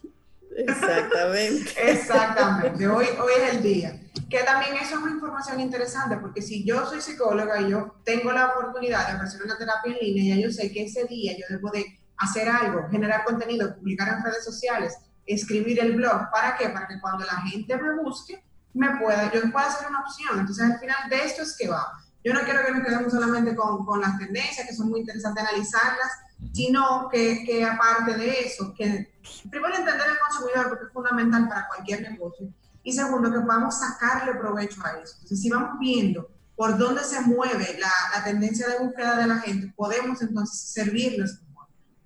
Exactamente. 0.55 1.91
Exactamente. 1.91 2.87
Hoy, 2.87 3.05
hoy 3.21 3.31
es 3.43 3.53
el 3.53 3.61
día. 3.61 3.99
Que 4.27 4.39
también 4.39 4.75
eso 4.77 4.95
es 4.95 5.01
una 5.03 5.11
información 5.11 5.59
interesante, 5.59 6.17
porque 6.17 6.41
si 6.41 6.65
yo 6.65 6.87
soy 6.87 6.99
psicóloga 6.99 7.61
y 7.61 7.69
yo 7.69 7.97
tengo 8.03 8.31
la 8.31 8.47
oportunidad 8.47 9.07
de 9.07 9.17
ofrecer 9.17 9.43
una 9.43 9.55
terapia 9.55 9.93
en 9.93 9.99
línea, 9.99 10.35
ya 10.35 10.41
yo 10.41 10.51
sé 10.51 10.71
que 10.71 10.85
ese 10.85 11.03
día 11.05 11.33
yo 11.37 11.45
debo 11.49 11.69
de 11.69 11.85
hacer 12.17 12.49
algo, 12.49 12.87
generar 12.89 13.23
contenido, 13.23 13.75
publicar 13.75 14.17
en 14.17 14.23
redes 14.23 14.43
sociales, 14.43 14.97
escribir 15.27 15.79
el 15.79 15.95
blog. 15.95 16.31
¿Para 16.31 16.57
qué? 16.57 16.69
Para 16.69 16.87
que 16.87 16.99
cuando 16.99 17.23
la 17.23 17.41
gente 17.41 17.77
me 17.77 18.01
busque, 18.01 18.43
me 18.77 18.97
pueda, 18.97 19.31
yo 19.31 19.41
pueda 19.51 19.67
hacer 19.67 19.87
una 19.87 20.01
opción. 20.01 20.39
Entonces, 20.39 20.63
al 20.63 20.79
final 20.79 21.09
de 21.09 21.17
esto 21.17 21.43
es 21.43 21.55
que 21.57 21.67
va. 21.67 21.85
Yo 22.23 22.33
no 22.33 22.41
quiero 22.41 22.65
que 22.65 22.71
nos 22.71 22.83
quedemos 22.83 23.13
solamente 23.13 23.55
con, 23.55 23.85
con 23.85 24.01
las 24.01 24.17
tendencias, 24.17 24.67
que 24.67 24.75
son 24.75 24.89
muy 24.89 25.01
interesantes 25.01 25.43
analizarlas, 25.43 26.11
sino 26.53 27.07
que, 27.09 27.43
que, 27.45 27.63
aparte 27.63 28.15
de 28.15 28.41
eso, 28.41 28.73
que 28.73 29.13
primero 29.49 29.75
entender 29.75 30.07
el 30.09 30.19
consumidor, 30.19 30.69
porque 30.69 30.85
es 30.85 30.93
fundamental 30.93 31.47
para 31.47 31.67
cualquier 31.67 32.01
negocio, 32.01 32.53
y 32.83 32.93
segundo, 32.93 33.31
que 33.31 33.39
podamos 33.39 33.79
sacarle 33.79 34.33
provecho 34.35 34.81
a 34.85 34.91
eso. 35.01 35.15
Entonces, 35.15 35.41
si 35.41 35.49
vamos 35.49 35.79
viendo 35.79 36.29
por 36.55 36.77
dónde 36.77 37.03
se 37.03 37.21
mueve 37.21 37.77
la, 37.79 37.91
la 38.15 38.23
tendencia 38.23 38.67
de 38.67 38.79
búsqueda 38.79 39.17
de 39.17 39.27
la 39.27 39.39
gente, 39.39 39.73
podemos 39.75 40.21
entonces 40.21 40.71
servirles 40.71 41.41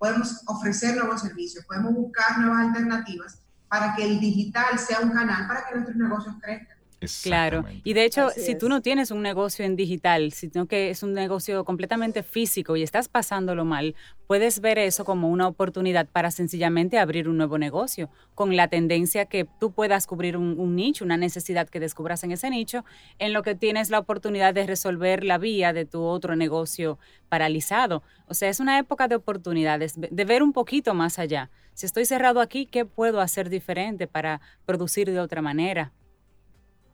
podemos 0.02 0.42
ofrecer 0.48 0.96
nuevos 0.96 1.22
servicios, 1.22 1.64
podemos 1.64 1.94
buscar 1.94 2.40
nuevas 2.40 2.70
alternativas 2.70 3.41
para 3.72 3.96
que 3.96 4.04
el 4.04 4.20
digital 4.20 4.78
sea 4.78 5.00
un 5.00 5.12
canal 5.12 5.48
para 5.48 5.66
que 5.66 5.76
nuestros 5.76 5.96
negocios 5.96 6.36
crezcan. 6.42 6.78
Claro, 7.24 7.66
y 7.84 7.94
de 7.94 8.06
hecho, 8.06 8.30
si 8.30 8.56
tú 8.56 8.70
no 8.70 8.82
tienes 8.82 9.10
un 9.10 9.24
negocio 9.24 9.66
en 9.66 9.76
digital, 9.76 10.32
sino 10.34 10.68
que 10.68 10.92
es 10.92 11.02
un 11.02 11.14
negocio 11.14 11.66
completamente 11.66 12.22
físico 12.22 12.76
y 12.76 12.84
estás 12.84 13.08
pasándolo 13.08 13.66
mal, 13.66 13.96
puedes 14.28 14.62
ver 14.62 14.78
eso 14.78 15.04
como 15.04 15.30
una 15.30 15.48
oportunidad 15.48 16.08
para 16.08 16.30
sencillamente 16.30 17.00
abrir 17.00 17.28
un 17.28 17.38
nuevo 17.38 17.58
negocio, 17.58 18.12
con 18.36 18.56
la 18.56 18.68
tendencia 18.68 19.26
que 19.26 19.48
tú 19.60 19.72
puedas 19.72 20.06
cubrir 20.06 20.38
un, 20.38 20.76
nicho, 20.76 21.04
una 21.04 21.18
necesidad 21.18 21.68
que 21.68 21.80
descubras 21.80 22.24
en 22.24 22.34
ese 22.34 22.52
nicho, 22.52 22.86
en 23.18 23.34
lo 23.34 23.42
que 23.42 23.56
tienes 23.56 23.90
la 23.90 23.98
oportunidad 23.98 24.54
de 24.54 24.68
resolver 24.68 25.24
la 25.24 25.40
vía 25.40 25.74
de 25.74 25.86
tu 25.86 26.04
otro 26.04 26.36
negocio 26.36 27.00
paralizado. 27.30 28.04
O 28.28 28.36
sea, 28.36 28.50
es 28.50 28.60
una 28.60 28.78
época 28.78 29.08
de 29.08 29.16
oportunidades, 29.16 29.96
de 29.98 30.26
ver 30.26 30.44
un 30.44 30.54
poquito 30.54 30.94
más 30.94 31.18
allá. 31.18 31.50
Si 31.74 31.88
estoy 31.88 32.06
cerrado 32.06 32.42
aquí, 32.42 32.68
¿qué 32.68 32.86
puedo 32.86 33.22
hacer 33.22 33.50
diferente 33.50 34.06
para 34.06 34.40
producir 34.66 35.10
de 35.10 35.20
otra 35.20 35.42
manera? 35.42 35.92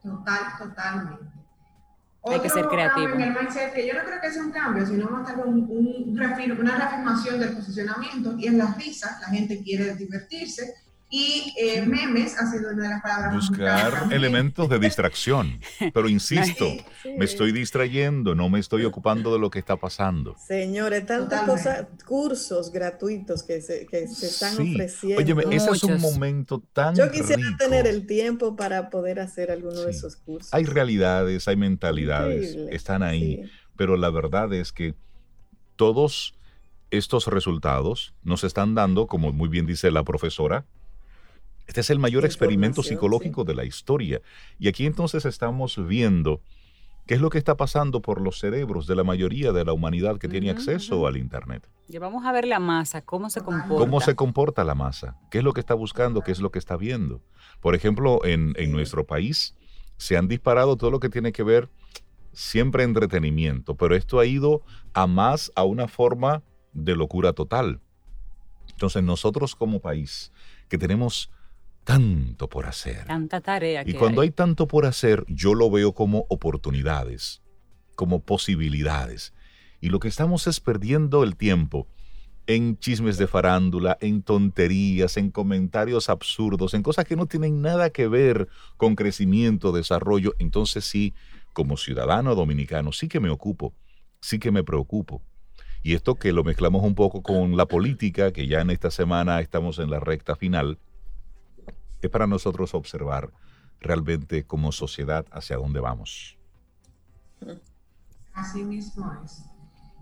Total, 0.02 0.42
totalmente. 0.58 1.24
Hay 2.24 2.40
que 2.40 2.50
ser 2.50 2.66
creativo. 2.66 3.14
En 3.14 3.20
el 3.20 3.34
mindset, 3.34 3.72
que 3.72 3.86
yo 3.86 3.94
no 3.94 4.04
creo 4.04 4.20
que 4.20 4.30
sea 4.30 4.42
un 4.42 4.50
cambio, 4.50 4.84
sino 4.84 5.08
más 5.08 5.26
tarde 5.26 5.42
un, 5.44 5.66
un, 5.70 6.18
una 6.18 6.76
reafirmación 6.76 7.40
del 7.40 7.54
posicionamiento 7.54 8.34
y 8.38 8.48
en 8.48 8.58
las 8.58 8.76
risas, 8.76 9.20
la 9.20 9.28
gente 9.28 9.62
quiere 9.62 9.94
divertirse 9.94 10.74
y 11.10 11.54
eh, 11.58 11.82
memes 11.86 12.36
ha 12.38 12.50
sido 12.50 12.70
una 12.70 12.82
de 12.82 12.88
las 12.90 13.02
palabras 13.02 13.34
Buscar 13.34 14.12
elementos 14.12 14.68
de 14.68 14.78
distracción. 14.78 15.58
Pero 15.78 16.08
insisto, 16.08 16.66
me 17.16 17.24
estoy 17.24 17.52
distrayendo, 17.52 18.34
no 18.34 18.50
me 18.50 18.58
estoy 18.58 18.84
ocupando 18.84 19.32
de 19.32 19.38
lo 19.38 19.50
que 19.50 19.58
está 19.58 19.76
pasando. 19.76 20.36
Señores, 20.36 21.06
tantas 21.06 21.42
cosas, 21.42 21.86
cursos 22.04 22.70
gratuitos 22.70 23.42
que 23.42 23.62
se, 23.62 23.86
que 23.86 24.06
se 24.06 24.26
están 24.26 24.54
ofreciendo. 24.54 25.40
Oye, 25.40 25.56
ese 25.56 25.70
es 25.70 25.82
un 25.84 26.00
momento 26.00 26.62
tan. 26.72 26.94
Yo 26.94 27.10
quisiera 27.10 27.42
tener 27.58 27.86
el 27.86 28.06
tiempo 28.06 28.54
para 28.54 28.90
poder 28.90 29.20
hacer 29.20 29.50
alguno 29.50 29.80
de 29.82 29.90
esos 29.92 30.16
cursos. 30.16 30.52
Hay 30.52 30.64
realidades, 30.64 31.48
hay 31.48 31.56
mentalidades, 31.56 32.54
están 32.70 33.02
ahí. 33.02 33.50
Pero 33.76 33.96
la 33.96 34.10
verdad 34.10 34.52
es 34.52 34.72
que 34.72 34.94
todos 35.76 36.34
estos 36.90 37.26
resultados 37.28 38.14
nos 38.22 38.44
están 38.44 38.74
dando, 38.74 39.06
como 39.06 39.32
muy 39.32 39.48
bien 39.48 39.66
dice 39.66 39.90
la 39.90 40.02
profesora, 40.02 40.66
este 41.68 41.82
es 41.82 41.90
el 41.90 41.98
mayor 41.98 42.24
experimento 42.24 42.82
psicológico 42.82 43.44
de 43.44 43.54
la 43.54 43.64
historia. 43.64 44.22
Y 44.58 44.68
aquí 44.68 44.86
entonces 44.86 45.26
estamos 45.26 45.78
viendo 45.86 46.40
qué 47.06 47.14
es 47.14 47.20
lo 47.20 47.28
que 47.28 47.36
está 47.36 47.58
pasando 47.58 48.00
por 48.00 48.22
los 48.22 48.38
cerebros 48.38 48.86
de 48.86 48.96
la 48.96 49.04
mayoría 49.04 49.52
de 49.52 49.66
la 49.66 49.74
humanidad 49.74 50.16
que 50.16 50.28
tiene 50.28 50.48
acceso 50.48 51.06
al 51.06 51.18
Internet. 51.18 51.68
Y 51.86 51.98
vamos 51.98 52.24
a 52.24 52.32
ver 52.32 52.46
la 52.46 52.58
masa, 52.58 53.02
cómo 53.02 53.28
se 53.28 53.42
comporta. 53.42 53.76
¿Cómo 53.76 54.00
se 54.00 54.14
comporta 54.14 54.64
la 54.64 54.74
masa? 54.74 55.18
¿Qué 55.30 55.38
es 55.38 55.44
lo 55.44 55.52
que 55.52 55.60
está 55.60 55.74
buscando? 55.74 56.22
¿Qué 56.22 56.32
es 56.32 56.40
lo 56.40 56.50
que 56.50 56.58
está 56.58 56.78
viendo? 56.78 57.20
Por 57.60 57.74
ejemplo, 57.74 58.24
en, 58.24 58.54
en 58.56 58.72
nuestro 58.72 59.06
país 59.06 59.54
se 59.98 60.16
han 60.16 60.26
disparado 60.26 60.78
todo 60.78 60.90
lo 60.90 61.00
que 61.00 61.10
tiene 61.10 61.32
que 61.32 61.42
ver 61.42 61.68
siempre 62.32 62.82
entretenimiento, 62.82 63.74
pero 63.74 63.94
esto 63.94 64.20
ha 64.20 64.24
ido 64.24 64.62
a 64.94 65.06
más 65.06 65.52
a 65.54 65.64
una 65.64 65.86
forma 65.86 66.42
de 66.72 66.96
locura 66.96 67.34
total. 67.34 67.82
Entonces 68.70 69.02
nosotros 69.02 69.54
como 69.54 69.80
país, 69.80 70.32
que 70.68 70.78
tenemos 70.78 71.30
tanto 71.88 72.50
por 72.50 72.66
hacer. 72.66 73.06
Tanta 73.06 73.40
tarea. 73.40 73.82
Y 73.86 73.94
cuando 73.94 74.20
hay. 74.20 74.30
tanto 74.30 74.68
por 74.68 74.84
hacer, 74.84 75.24
yo 75.26 75.54
lo 75.54 75.70
veo 75.70 75.94
como 75.94 76.26
oportunidades, 76.28 77.40
como 77.94 78.20
posibilidades. 78.20 79.32
Y 79.80 79.88
lo 79.88 79.98
que 79.98 80.08
estamos 80.08 80.46
es 80.48 80.60
perdiendo 80.60 81.24
el 81.24 81.34
tiempo 81.34 81.88
en 82.46 82.78
chismes 82.78 83.16
de 83.16 83.26
farándula, 83.26 83.96
en 84.02 84.22
tonterías, 84.22 85.16
en 85.16 85.30
comentarios 85.30 86.10
absurdos, 86.10 86.74
en 86.74 86.82
cosas 86.82 87.06
que 87.06 87.16
no 87.16 87.24
tienen 87.24 87.62
nada 87.62 87.88
que 87.88 88.06
ver 88.06 88.48
con 88.76 88.94
crecimiento, 88.94 89.72
desarrollo. 89.72 90.34
Entonces 90.38 90.84
sí, 90.84 91.14
como 91.54 91.78
ciudadano 91.78 92.34
dominicano, 92.34 92.92
sí 92.92 93.08
que 93.08 93.18
me 93.18 93.30
ocupo, 93.30 93.72
sí 94.20 94.38
que 94.38 94.50
me 94.50 94.62
preocupo. 94.62 95.22
Y 95.82 95.94
esto 95.94 96.16
que 96.16 96.32
lo 96.32 96.44
mezclamos 96.44 96.82
un 96.82 96.94
poco 96.94 97.22
con 97.22 97.56
la 97.56 97.64
política, 97.64 98.30
que 98.30 98.46
ya 98.46 98.60
en 98.60 98.68
esta 98.68 98.90
semana 98.90 99.40
estamos 99.40 99.78
en 99.78 99.88
la 99.88 100.00
recta 100.00 100.36
final, 100.36 100.78
es 102.00 102.10
para 102.10 102.26
nosotros 102.26 102.74
observar 102.74 103.30
realmente 103.80 104.44
como 104.46 104.72
sociedad 104.72 105.24
hacia 105.30 105.56
dónde 105.56 105.80
vamos. 105.80 106.38
así 108.34 108.62
mismo 108.62 109.12
es. 109.24 109.44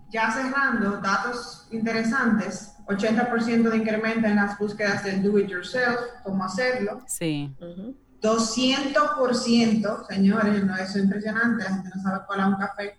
Ya 0.09 0.31
cerrando, 0.31 1.01
datos 1.01 1.67
interesantes, 1.71 2.75
80% 2.87 3.69
de 3.69 3.77
incremento 3.77 4.27
en 4.27 4.37
las 4.37 4.57
búsquedas 4.57 5.03
del 5.03 5.21
do 5.21 5.37
it 5.37 5.49
yourself, 5.49 5.99
cómo 6.23 6.45
hacerlo. 6.45 7.01
Sí. 7.07 7.53
200%, 8.21 10.07
señores, 10.07 10.63
no 10.63 10.77
es 10.77 10.95
impresionante, 10.95 11.63
la 11.63 11.69
gente 11.69 11.89
no 11.93 12.01
sabe 12.01 12.25
colar 12.25 12.47
un 12.47 12.55
café. 12.55 12.97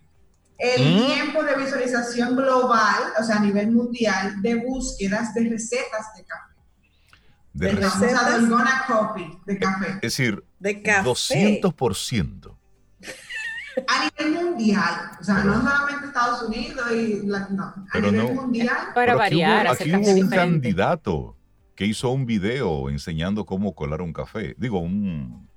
El 0.59 0.97
¿Mm? 0.97 1.07
tiempo 1.07 1.43
de 1.43 1.57
visualización 1.57 2.37
global, 2.37 3.13
o 3.19 3.23
sea, 3.23 3.37
a 3.37 3.41
nivel 3.41 3.71
mundial, 3.71 4.43
de 4.43 4.57
búsquedas 4.57 5.33
de 5.35 5.49
recetas 5.49 6.15
de 6.17 6.25
café. 6.25 6.48
De, 7.59 7.73
recetas 7.73 8.41
copy 8.87 9.39
de 9.45 9.59
café. 9.59 9.89
Es 9.95 10.01
decir, 10.01 10.45
de 10.61 10.81
café. 10.81 11.09
200%. 11.09 12.57
A 13.87 14.05
nivel 14.05 14.45
mundial, 14.45 15.11
o 15.21 15.25
sea, 15.25 15.43
no 15.45 15.55
solamente 15.55 16.07
Estados 16.07 16.43
Unidos 16.43 16.87
y 16.93 17.27
no, 17.27 17.75
a 17.93 18.01
nivel 18.01 18.35
mundial. 18.35 18.77
Para 18.95 19.17
variar. 19.17 19.67
Aquí 19.69 19.93
hubo, 19.93 20.11
un 20.11 20.29
candidato 20.29 21.37
que 21.75 21.87
hizo 21.87 22.11
un 22.11 22.27
video 22.27 22.91
enseñando 22.91 23.45
cómo 23.45 23.75
colar 23.75 24.03
un 24.03 24.13
café. 24.13 24.55
Digo, 24.57 24.79
un... 24.79 25.49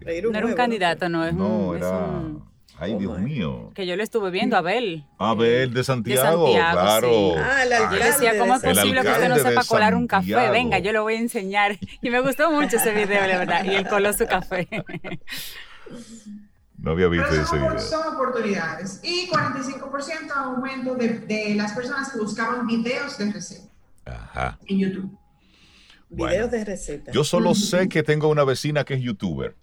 No 0.00 0.10
era 0.10 0.46
un 0.46 0.54
candidato, 0.54 1.08
no, 1.08 1.24
es 1.24 1.34
no, 1.34 1.68
un... 1.68 1.76
Era... 1.76 2.20
Ay, 2.78 2.96
Dios 2.96 3.18
mío. 3.20 3.70
Que 3.74 3.86
yo 3.86 3.96
le 3.96 4.02
estuve 4.02 4.30
viendo, 4.30 4.56
Abel. 4.56 5.04
Abel 5.18 5.72
de 5.72 5.84
Santiago, 5.84 6.52
claro. 6.52 7.08
Sí. 7.08 7.34
Ah, 7.38 7.62
el 7.62 7.72
alcalde. 7.72 8.04
decía, 8.04 8.38
¿cómo 8.38 8.54
es 8.56 8.62
posible 8.62 9.02
que 9.02 9.08
usted 9.08 9.28
no 9.28 9.36
sepa 9.36 9.64
colar 9.64 9.94
un 9.94 10.06
café? 10.06 10.50
Venga, 10.50 10.78
yo 10.78 10.92
lo 10.92 11.02
voy 11.02 11.14
a 11.14 11.18
enseñar. 11.18 11.78
Y 12.02 12.10
me 12.10 12.20
gustó 12.20 12.50
mucho 12.50 12.76
ese 12.76 12.92
video, 12.92 13.26
la 13.26 13.38
verdad. 13.38 13.64
Y 13.64 13.74
él 13.74 13.88
coló 13.88 14.12
su 14.12 14.26
café. 14.26 14.68
No 16.76 16.90
había 16.90 17.08
visto 17.08 17.28
ese 17.30 17.56
video. 17.56 17.78
Son 17.78 18.14
oportunidades. 18.14 19.00
Y 19.02 19.28
45% 19.30 20.30
aumento 20.34 20.94
de, 20.96 21.20
de, 21.20 21.54
las 21.54 21.72
personas 21.72 22.12
que 22.12 22.18
buscaban 22.18 22.66
videos 22.66 23.16
de 23.16 23.32
receta 23.32 23.70
Ajá. 24.04 24.58
en 24.66 24.78
YouTube. 24.78 25.18
Videos 26.10 26.50
de 26.50 26.64
receta. 26.64 27.12
Yo 27.12 27.24
solo 27.24 27.54
sé 27.54 27.88
que 27.88 28.02
tengo 28.02 28.28
una 28.28 28.44
vecina 28.44 28.84
que 28.84 28.94
es 28.94 29.00
youtuber. 29.00 29.56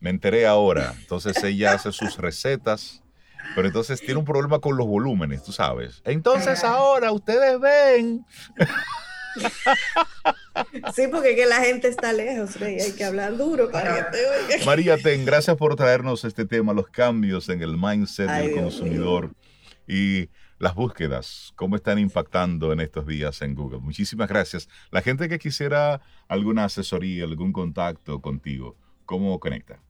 Me 0.00 0.10
enteré 0.10 0.46
ahora. 0.46 0.94
Entonces 0.98 1.42
ella 1.42 1.72
hace 1.72 1.92
sus 1.92 2.16
recetas, 2.16 3.02
pero 3.54 3.66
entonces 3.66 4.00
tiene 4.00 4.16
un 4.16 4.24
problema 4.24 4.58
con 4.58 4.76
los 4.76 4.86
volúmenes, 4.86 5.42
tú 5.42 5.52
sabes. 5.52 6.02
Entonces 6.04 6.64
ahora 6.64 7.12
ustedes 7.12 7.58
ven. 7.60 8.24
Sí, 10.94 11.06
porque 11.10 11.36
que 11.36 11.46
la 11.46 11.60
gente 11.60 11.88
está 11.88 12.12
lejos, 12.12 12.56
y 12.60 12.64
hay 12.64 12.92
que 12.92 13.04
hablar 13.04 13.36
duro 13.36 13.70
para 13.70 13.94
que 13.94 14.02
te 14.10 14.26
oiga. 14.26 14.64
María 14.64 14.96
Ten, 14.98 15.24
gracias 15.24 15.56
por 15.56 15.76
traernos 15.76 16.24
este 16.24 16.44
tema, 16.44 16.72
los 16.72 16.88
cambios 16.88 17.48
en 17.48 17.62
el 17.62 17.76
mindset 17.76 18.28
del 18.28 18.54
consumidor 18.54 19.32
y 19.86 20.28
las 20.58 20.74
búsquedas, 20.74 21.52
cómo 21.54 21.76
están 21.76 22.00
impactando 22.00 22.72
en 22.72 22.80
estos 22.80 23.06
días 23.06 23.40
en 23.42 23.54
Google. 23.54 23.78
Muchísimas 23.78 24.28
gracias. 24.28 24.68
La 24.90 25.02
gente 25.02 25.28
que 25.28 25.38
quisiera 25.38 26.00
alguna 26.26 26.64
asesoría, 26.64 27.24
algún 27.24 27.52
contacto 27.52 28.20
contigo, 28.20 28.76
¿cómo 29.06 29.38
conecta? 29.38 29.80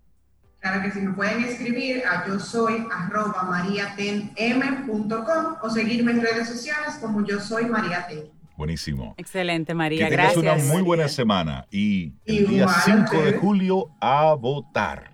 Claro 0.60 0.82
que 0.82 0.90
si 0.90 1.00
me 1.00 1.12
pueden 1.12 1.44
escribir 1.44 2.02
a 2.04 2.26
yo 2.26 2.40
soy 2.40 2.84
arroba 2.92 3.44
mariatenm.com 3.44 5.54
o 5.62 5.70
seguirme 5.70 6.10
en 6.12 6.22
redes 6.22 6.48
sociales 6.48 6.98
como 7.00 7.24
yo 7.24 7.38
soy 7.38 7.66
mariaten. 7.66 8.24
Buenísimo. 8.56 9.14
Excelente, 9.16 9.72
María. 9.72 10.08
Que 10.08 10.16
gracias. 10.16 10.36
una 10.36 10.56
muy 10.56 10.82
buena 10.82 11.06
semana 11.06 11.64
y 11.70 12.12
el 12.24 12.48
día 12.48 12.66
5 12.68 13.22
de 13.22 13.34
julio 13.34 13.90
a 14.00 14.34
votar. 14.34 15.12